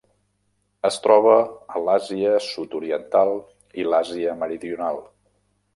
[0.89, 1.35] Es troba
[1.75, 3.33] a l'Àsia Sud-oriental
[3.83, 5.01] i l'Àsia meridional.